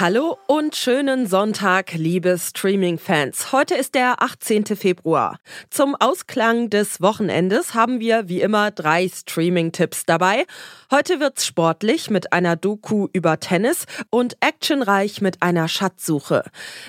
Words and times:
Hallo 0.00 0.38
und 0.46 0.76
schönen 0.76 1.26
Sonntag, 1.26 1.92
liebe 1.92 2.38
Streaming-Fans. 2.38 3.52
Heute 3.52 3.74
ist 3.74 3.94
der 3.94 4.22
18. 4.22 4.64
Februar. 4.64 5.38
Zum 5.68 5.94
Ausklang 5.94 6.70
des 6.70 7.02
Wochenendes 7.02 7.74
haben 7.74 8.00
wir 8.00 8.26
wie 8.26 8.40
immer 8.40 8.70
drei 8.70 9.10
Streaming-Tipps 9.10 10.06
dabei. 10.06 10.46
Heute 10.90 11.20
wird's 11.20 11.44
sportlich 11.44 12.08
mit 12.08 12.32
einer 12.32 12.56
Doku 12.56 13.08
über 13.12 13.40
Tennis 13.40 13.84
und 14.08 14.38
actionreich 14.40 15.20
mit 15.20 15.42
einer 15.42 15.68
Schatzsuche. 15.68 16.44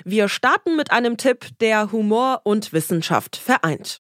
Wir 0.06 0.30
starten 0.30 0.78
mit 0.78 0.94
einem 0.94 1.18
Tipp, 1.18 1.48
der 1.60 1.92
Humor 1.92 2.40
und 2.46 2.72
Wissenschaft 2.72 3.36
vereint. 3.36 4.00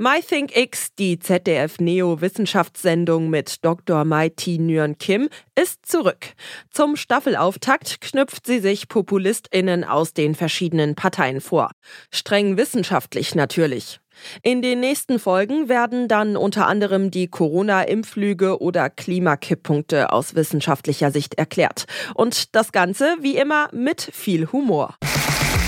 MyThinkX, 0.00 0.94
die 0.94 1.18
ZDF-Neo-Wissenschaftssendung 1.18 3.28
mit 3.28 3.62
Dr. 3.62 4.06
Mai-T 4.06 4.56
Kim, 4.98 5.28
ist 5.54 5.84
zurück. 5.84 6.28
Zum 6.70 6.96
Staffelauftakt 6.96 8.00
knüpft 8.00 8.46
sie 8.46 8.60
sich 8.60 8.88
PopulistInnen 8.88 9.84
aus 9.84 10.14
den 10.14 10.34
verschiedenen 10.34 10.94
Parteien 10.94 11.42
vor. 11.42 11.72
Streng 12.10 12.56
wissenschaftlich 12.56 13.34
natürlich. 13.34 14.00
In 14.42 14.62
den 14.62 14.80
nächsten 14.80 15.18
Folgen 15.18 15.68
werden 15.68 16.08
dann 16.08 16.38
unter 16.38 16.66
anderem 16.66 17.10
die 17.10 17.28
Corona-Impflüge 17.28 18.58
oder 18.58 18.88
Klimakipppunkte 18.88 20.14
aus 20.14 20.34
wissenschaftlicher 20.34 21.10
Sicht 21.10 21.34
erklärt. 21.34 21.84
Und 22.14 22.56
das 22.56 22.72
Ganze, 22.72 23.18
wie 23.20 23.36
immer, 23.36 23.68
mit 23.74 24.00
viel 24.00 24.50
Humor. 24.50 24.94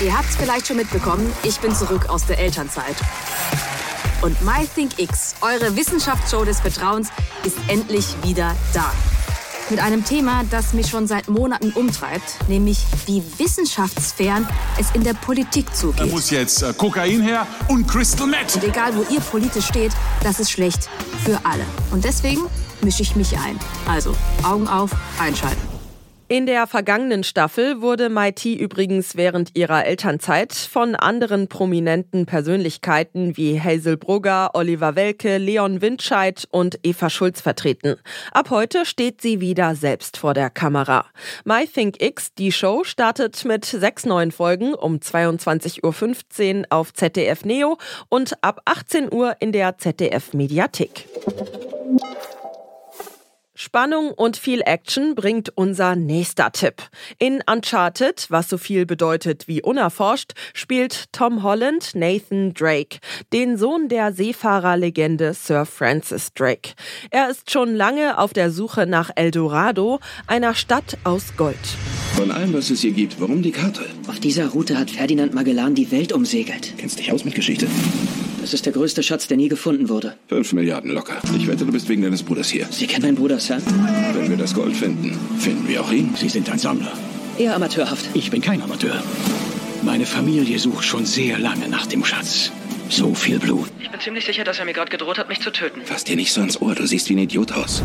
Ihr 0.03 0.17
habt's 0.17 0.37
vielleicht 0.37 0.65
schon 0.65 0.77
mitbekommen, 0.77 1.31
ich 1.43 1.59
bin 1.59 1.75
zurück 1.75 2.09
aus 2.09 2.25
der 2.25 2.39
Elternzeit. 2.39 2.95
Und 4.23 4.37
MyThinkX, 4.41 5.35
eure 5.41 5.75
Wissenschaftsshow 5.75 6.45
des 6.45 6.61
Vertrauens, 6.61 7.09
ist 7.43 7.57
endlich 7.67 8.05
wieder 8.23 8.55
da. 8.73 8.89
Mit 9.69 9.81
einem 9.81 10.05
Thema, 10.05 10.43
das 10.49 10.73
mich 10.73 10.89
schon 10.89 11.07
seit 11.07 11.27
Monaten 11.27 11.73
umtreibt, 11.73 12.37
nämlich 12.47 12.85
wie 13.05 13.21
wissenschaftsfern 13.37 14.47
es 14.79 14.91
in 14.93 15.03
der 15.03 15.13
Politik 15.13 15.65
Da 15.67 15.73
zugeht. 15.73 16.11
muss 16.11 16.29
jetzt 16.29 16.63
äh, 16.63 16.73
Kokain 16.73 17.21
her 17.21 17.45
und 17.67 17.85
Crystal 17.85 18.25
Meth. 18.25 18.55
Und 18.55 18.63
egal, 18.63 18.95
wo 18.95 19.03
ihr 19.13 19.19
politisch 19.19 19.65
steht, 19.65 19.91
das 20.21 20.39
ist 20.39 20.51
schlecht 20.51 20.89
für 21.25 21.39
alle. 21.43 21.65
Und 21.91 22.05
deswegen 22.05 22.43
mische 22.81 23.03
ich 23.03 23.17
mich 23.17 23.37
ein. 23.37 23.59
Also, 23.87 24.15
Augen 24.43 24.69
auf, 24.69 24.91
einschalten. 25.19 25.72
In 26.33 26.47
der 26.47 26.65
vergangenen 26.65 27.23
Staffel 27.23 27.79
wurde 27.79 28.09
Maiti 28.09 28.55
übrigens 28.55 29.15
während 29.15 29.55
ihrer 29.55 29.85
Elternzeit 29.85 30.51
von 30.51 30.95
anderen 30.95 31.47
prominenten 31.47 32.25
Persönlichkeiten 32.25 33.37
wie 33.37 33.61
Hazel 33.61 33.97
Brugger, 33.97 34.49
Oliver 34.55 34.95
Welke, 34.95 35.37
Leon 35.37 35.83
Windscheid 35.83 36.47
und 36.49 36.79
Eva 36.81 37.11
Schulz 37.11 37.39
vertreten. 37.39 37.97
Ab 38.31 38.49
heute 38.49 38.87
steht 38.87 39.21
sie 39.21 39.41
wieder 39.41 39.75
selbst 39.75 40.17
vor 40.17 40.33
der 40.33 40.49
Kamera. 40.49 41.05
MyThinkX, 41.45 42.33
die 42.33 42.51
Show, 42.51 42.83
startet 42.83 43.45
mit 43.45 43.65
sechs 43.65 44.03
neuen 44.03 44.31
Folgen 44.31 44.73
um 44.73 44.95
22.15 44.95 46.61
Uhr 46.61 46.65
auf 46.71 46.95
ZDF 46.95 47.45
Neo 47.45 47.77
und 48.09 48.43
ab 48.43 48.59
18 48.65 49.13
Uhr 49.13 49.35
in 49.39 49.51
der 49.51 49.77
ZDF 49.77 50.33
Mediathek. 50.33 51.05
Spannung 53.75 54.11
und 54.11 54.37
viel 54.37 54.61
Action 54.63 55.15
bringt 55.15 55.49
unser 55.57 55.95
nächster 55.95 56.51
Tipp. 56.51 56.75
In 57.17 57.41
Uncharted, 57.51 58.27
was 58.29 58.47
so 58.47 58.59
viel 58.59 58.85
bedeutet 58.85 59.47
wie 59.47 59.63
unerforscht, 59.63 60.33
spielt 60.53 61.11
Tom 61.11 61.41
Holland 61.41 61.95
Nathan 61.95 62.53
Drake, 62.53 62.99
den 63.33 63.57
Sohn 63.57 63.89
der 63.89 64.13
Seefahrerlegende 64.13 65.33
Sir 65.33 65.65
Francis 65.65 66.31
Drake. 66.35 66.73
Er 67.09 67.31
ist 67.31 67.49
schon 67.49 67.73
lange 67.73 68.19
auf 68.19 68.31
der 68.31 68.51
Suche 68.51 68.85
nach 68.85 69.09
Eldorado, 69.15 69.99
einer 70.27 70.53
Stadt 70.53 70.99
aus 71.03 71.35
Gold. 71.35 71.57
Von 72.15 72.29
allem, 72.29 72.53
was 72.53 72.69
es 72.69 72.81
hier 72.81 72.91
gibt, 72.91 73.19
warum 73.19 73.41
die 73.41 73.51
Karte? 73.51 73.87
Auf 74.07 74.19
dieser 74.19 74.49
Route 74.49 74.77
hat 74.77 74.91
Ferdinand 74.91 75.33
Magellan 75.33 75.73
die 75.73 75.89
Welt 75.89 76.13
umsegelt. 76.13 76.75
Kennst 76.77 76.99
dich 76.99 77.11
aus 77.11 77.25
mit 77.25 77.33
Geschichte? 77.33 77.65
Das 78.43 78.53
ist 78.53 78.65
der 78.65 78.73
größte 78.73 79.01
Schatz, 79.03 79.29
der 79.29 79.37
nie 79.37 79.47
gefunden 79.47 79.87
wurde. 79.87 80.17
Fünf 80.27 80.51
Milliarden 80.51 80.91
locker. 80.91 81.15
Ich 81.37 81.47
wette, 81.47 81.65
du 81.65 81.71
bist 81.71 81.87
wegen 81.87 82.01
deines 82.01 82.23
Bruders 82.23 82.49
hier. 82.49 82.67
Sie 82.71 82.87
kennen 82.87 83.03
meinen 83.05 83.15
Bruder, 83.15 83.39
Sir? 83.39 83.61
Wenn 84.13 84.29
wir 84.29 84.35
das 84.35 84.53
Gold 84.53 84.75
finden, 84.75 85.17
finden 85.39 85.65
wir 85.65 85.79
auch 85.79 85.89
ihn. 85.93 86.13
Sie 86.17 86.27
sind 86.27 86.49
ein 86.49 86.59
Sammler. 86.59 86.91
Eher 87.37 87.55
amateurhaft. 87.55 88.05
Ich 88.13 88.31
bin 88.31 88.41
kein 88.41 88.61
Amateur. 88.61 89.01
Meine 89.81 90.05
Familie 90.05 90.59
sucht 90.59 90.83
schon 90.83 91.05
sehr 91.05 91.39
lange 91.39 91.69
nach 91.69 91.85
dem 91.85 92.03
Schatz. 92.03 92.51
So 92.89 93.13
viel 93.13 93.39
Blut. 93.39 93.69
Ich 93.79 93.89
bin 93.89 94.01
ziemlich 94.01 94.25
sicher, 94.25 94.43
dass 94.43 94.59
er 94.59 94.65
mir 94.65 94.73
gerade 94.73 94.91
gedroht 94.91 95.17
hat, 95.19 95.29
mich 95.29 95.39
zu 95.39 95.49
töten. 95.49 95.79
Fass 95.85 96.03
dir 96.03 96.17
nicht 96.17 96.33
so 96.33 96.41
ins 96.41 96.61
Ohr, 96.61 96.75
du 96.75 96.85
siehst 96.85 97.07
wie 97.07 97.13
ein 97.13 97.19
Idiot 97.19 97.53
aus. 97.53 97.81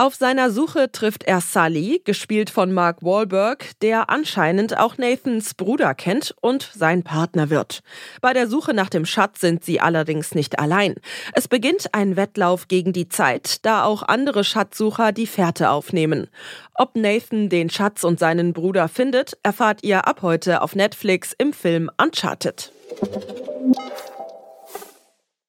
Auf 0.00 0.14
seiner 0.14 0.52
Suche 0.52 0.92
trifft 0.92 1.24
er 1.24 1.40
Sully, 1.40 2.00
gespielt 2.04 2.50
von 2.50 2.72
Mark 2.72 3.02
Wahlberg, 3.02 3.72
der 3.82 4.10
anscheinend 4.10 4.78
auch 4.78 4.96
Nathans 4.96 5.54
Bruder 5.54 5.92
kennt 5.92 6.36
und 6.40 6.70
sein 6.72 7.02
Partner 7.02 7.50
wird. 7.50 7.80
Bei 8.20 8.32
der 8.32 8.46
Suche 8.46 8.74
nach 8.74 8.90
dem 8.90 9.04
Schatz 9.04 9.40
sind 9.40 9.64
sie 9.64 9.80
allerdings 9.80 10.36
nicht 10.36 10.60
allein. 10.60 10.94
Es 11.32 11.48
beginnt 11.48 11.94
ein 11.94 12.14
Wettlauf 12.14 12.68
gegen 12.68 12.92
die 12.92 13.08
Zeit, 13.08 13.66
da 13.66 13.82
auch 13.82 14.04
andere 14.04 14.44
Schatzsucher 14.44 15.10
die 15.10 15.26
Fährte 15.26 15.70
aufnehmen. 15.70 16.28
Ob 16.74 16.94
Nathan 16.94 17.48
den 17.48 17.68
Schatz 17.68 18.04
und 18.04 18.20
seinen 18.20 18.52
Bruder 18.52 18.86
findet, 18.86 19.36
erfahrt 19.42 19.82
ihr 19.82 20.06
ab 20.06 20.22
heute 20.22 20.62
auf 20.62 20.76
Netflix 20.76 21.34
im 21.36 21.52
Film 21.52 21.90
Uncharted. 22.00 22.70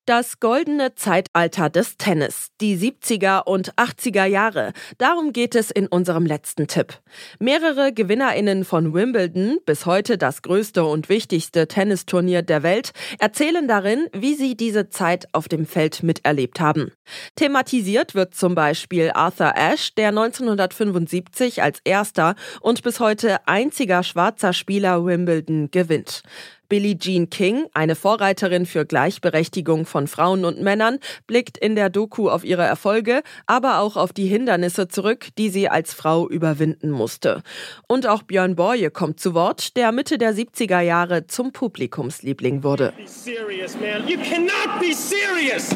Das 0.09 0.39
goldene 0.39 0.95
Zeitalter 0.95 1.69
des 1.69 1.97
Tennis, 1.97 2.47
die 2.61 2.75
70er 2.75 3.43
und 3.43 3.75
80er 3.75 4.25
Jahre. 4.25 4.73
Darum 4.97 5.33
geht 5.33 5.53
es 5.53 5.69
in 5.69 5.85
unserem 5.85 6.25
letzten 6.25 6.65
Tipp. 6.65 6.99
Mehrere 7.37 7.93
Gewinnerinnen 7.93 8.65
von 8.65 8.95
Wimbledon, 8.95 9.59
bis 9.67 9.85
heute 9.85 10.17
das 10.17 10.41
größte 10.41 10.83
und 10.83 11.09
wichtigste 11.09 11.67
Tennisturnier 11.67 12.41
der 12.41 12.63
Welt, 12.63 12.91
erzählen 13.19 13.67
darin, 13.67 14.07
wie 14.11 14.33
sie 14.33 14.57
diese 14.57 14.89
Zeit 14.89 15.27
auf 15.31 15.47
dem 15.47 15.67
Feld 15.67 16.01
miterlebt 16.01 16.59
haben. 16.59 16.91
Thematisiert 17.35 18.15
wird 18.15 18.33
zum 18.33 18.55
Beispiel 18.55 19.11
Arthur 19.13 19.55
Ashe, 19.55 19.91
der 19.95 20.07
1975 20.07 21.61
als 21.61 21.81
erster 21.83 22.33
und 22.61 22.81
bis 22.81 22.99
heute 22.99 23.47
einziger 23.47 24.01
schwarzer 24.01 24.53
Spieler 24.53 25.05
Wimbledon 25.05 25.69
gewinnt. 25.69 26.23
Billie 26.69 26.97
Jean 26.97 27.29
King, 27.29 27.65
eine 27.73 27.95
Vorreiterin 27.95 28.65
für 28.65 28.85
Gleichberechtigung 28.85 29.85
von 29.85 30.07
Frauen 30.07 30.45
und 30.45 30.61
Männern, 30.61 30.99
blickt 31.27 31.57
in 31.57 31.75
der 31.75 31.89
Doku 31.89 32.29
auf 32.29 32.45
ihre 32.45 32.63
Erfolge, 32.63 33.23
aber 33.47 33.79
auch 33.79 33.97
auf 33.97 34.13
die 34.13 34.27
Hindernisse 34.27 34.87
zurück, 34.87 35.27
die 35.37 35.49
sie 35.49 35.67
als 35.67 35.93
Frau 35.93 36.29
überwinden 36.29 36.91
musste. 36.91 37.41
Und 37.87 38.07
auch 38.07 38.23
Björn 38.23 38.55
Borje 38.55 38.91
kommt 38.91 39.19
zu 39.19 39.33
Wort, 39.33 39.75
der 39.75 39.91
Mitte 39.91 40.17
der 40.17 40.33
70er 40.33 40.79
Jahre 40.79 41.27
zum 41.27 41.51
Publikumsliebling 41.51 42.63
wurde. 42.63 42.93
be 42.99 43.07
serious, 43.07 43.75
man. 43.75 44.07
You 44.07 44.17
cannot 44.17 44.79
be 44.79 44.93
serious. 44.93 45.69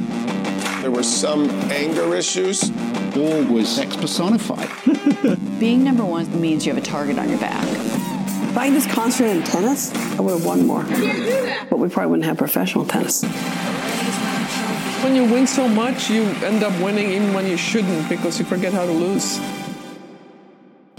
There 0.81 0.91
were 0.91 1.03
some 1.03 1.49
anger 1.71 2.15
issues. 2.15 2.71
War 3.15 3.43
was 3.49 3.69
sex 3.69 3.95
personified. 3.95 4.69
Being 5.59 5.83
number 5.83 6.03
one 6.03 6.25
means 6.39 6.65
you 6.65 6.73
have 6.73 6.81
a 6.81 6.85
target 6.85 7.17
on 7.17 7.29
your 7.29 7.39
back. 7.39 8.02
If 8.53 8.59
I 8.59 8.69
just 8.69 8.87
concentrated 8.91 9.37
in 9.37 9.43
tennis, 9.45 9.91
I 10.15 10.21
would 10.21 10.33
have 10.33 10.45
won 10.45 10.67
more. 10.67 10.83
But 11.71 11.79
we 11.79 11.89
probably 11.89 12.11
wouldn't 12.11 12.25
have 12.25 12.37
professional 12.37 12.85
tennis. 12.85 13.23
When 15.03 15.15
you 15.15 15.23
win 15.23 15.47
so 15.47 15.67
much, 15.67 16.11
you 16.11 16.21
end 16.45 16.61
up 16.61 16.71
winning 16.79 17.09
even 17.09 17.33
when 17.33 17.47
you 17.47 17.57
shouldn't 17.57 18.07
because 18.07 18.37
you 18.37 18.45
forget 18.45 18.71
how 18.71 18.85
to 18.85 18.91
lose. 18.91 19.39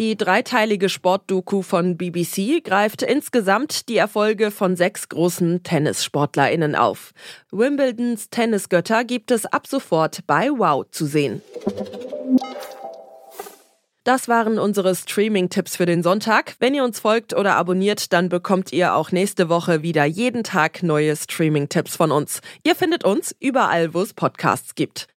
Die 0.00 0.16
dreiteilige 0.16 0.88
Sportdoku 0.88 1.62
von 1.62 1.96
BBC 1.96 2.60
greift 2.64 3.02
insgesamt 3.02 3.88
die 3.88 3.98
Erfolge 3.98 4.50
von 4.50 4.74
sechs 4.74 5.08
großen 5.08 5.62
TennissportlerInnen 5.62 6.74
auf. 6.74 7.12
Wimbledons 7.52 8.30
Tennisgötter 8.30 9.04
gibt 9.04 9.30
es 9.30 9.46
ab 9.46 9.68
sofort 9.68 10.26
bei 10.26 10.50
Wow 10.50 10.86
zu 10.90 11.06
sehen. 11.06 11.40
Das 14.04 14.28
waren 14.28 14.58
unsere 14.58 14.94
Streaming-Tipps 14.94 15.76
für 15.76 15.86
den 15.86 16.02
Sonntag. 16.02 16.56
Wenn 16.60 16.74
ihr 16.74 16.84
uns 16.84 17.00
folgt 17.00 17.34
oder 17.34 17.56
abonniert, 17.56 18.12
dann 18.12 18.28
bekommt 18.28 18.70
ihr 18.70 18.94
auch 18.94 19.12
nächste 19.12 19.48
Woche 19.48 19.82
wieder 19.82 20.04
jeden 20.04 20.44
Tag 20.44 20.82
neue 20.82 21.16
Streaming-Tipps 21.16 21.96
von 21.96 22.12
uns. 22.12 22.42
Ihr 22.64 22.74
findet 22.74 23.04
uns 23.04 23.34
überall, 23.40 23.94
wo 23.94 24.02
es 24.02 24.12
Podcasts 24.12 24.74
gibt. 24.74 25.08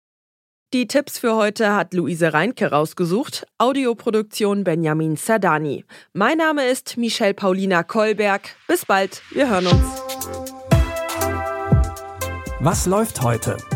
Die 0.73 0.87
Tipps 0.87 1.19
für 1.19 1.35
heute 1.35 1.75
hat 1.75 1.95
Luise 1.95 2.33
Reinke 2.33 2.71
rausgesucht. 2.71 3.45
Audioproduktion 3.59 4.63
Benjamin 4.63 5.17
Sardani. 5.17 5.85
Mein 6.13 6.39
Name 6.39 6.65
ist 6.67 6.97
Michelle 6.97 7.35
Paulina 7.35 7.83
Kolberg. 7.83 8.55
Bis 8.69 8.87
bald, 8.87 9.21
wir 9.33 9.49
hören 9.51 9.67
uns. 9.67 10.03
Was 12.61 12.87
läuft 12.87 13.21
heute? 13.23 13.57